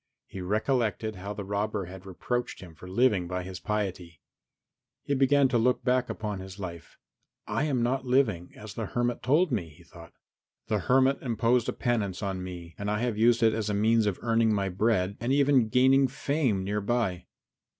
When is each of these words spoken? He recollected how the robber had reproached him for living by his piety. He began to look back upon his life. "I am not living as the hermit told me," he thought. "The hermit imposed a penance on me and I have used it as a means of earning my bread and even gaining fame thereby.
He 0.25 0.41
recollected 0.41 1.17
how 1.17 1.35
the 1.35 1.43
robber 1.43 1.85
had 1.85 2.07
reproached 2.07 2.59
him 2.59 2.73
for 2.73 2.87
living 2.89 3.27
by 3.27 3.43
his 3.43 3.59
piety. 3.59 4.19
He 5.03 5.13
began 5.13 5.47
to 5.49 5.59
look 5.59 5.83
back 5.83 6.09
upon 6.09 6.39
his 6.39 6.57
life. 6.57 6.97
"I 7.45 7.65
am 7.65 7.83
not 7.83 8.03
living 8.03 8.51
as 8.55 8.73
the 8.73 8.87
hermit 8.87 9.21
told 9.21 9.51
me," 9.51 9.69
he 9.69 9.83
thought. 9.83 10.13
"The 10.69 10.79
hermit 10.79 11.19
imposed 11.21 11.69
a 11.69 11.73
penance 11.73 12.23
on 12.23 12.41
me 12.43 12.73
and 12.79 12.89
I 12.89 12.97
have 13.01 13.15
used 13.15 13.43
it 13.43 13.53
as 13.53 13.69
a 13.69 13.75
means 13.75 14.07
of 14.07 14.17
earning 14.23 14.51
my 14.55 14.69
bread 14.69 15.17
and 15.19 15.31
even 15.31 15.69
gaining 15.69 16.07
fame 16.07 16.65
thereby. 16.65 17.27